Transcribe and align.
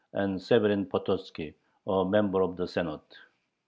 and 0.13 0.41
Severin 0.41 0.87
Pototzki, 0.87 1.53
a 1.85 2.03
member 2.03 2.41
of 2.41 2.57
the 2.57 2.67
Senate. 2.67 3.17